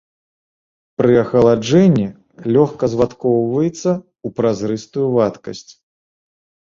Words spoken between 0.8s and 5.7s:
Пры ахаладжэнні лёгка звадкоўваецца ў празрыстую вадкасць.